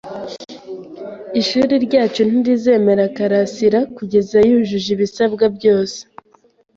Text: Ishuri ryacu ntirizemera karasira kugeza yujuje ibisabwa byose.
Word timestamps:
Ishuri 1.41 1.73
ryacu 1.85 2.21
ntirizemera 2.29 3.03
karasira 3.17 3.79
kugeza 3.97 4.37
yujuje 4.49 4.89
ibisabwa 4.95 5.45
byose. 5.57 5.99